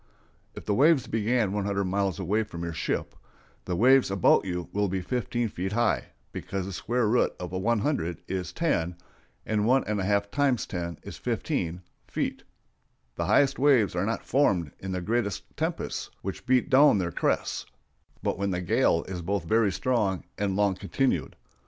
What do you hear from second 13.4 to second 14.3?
waves are not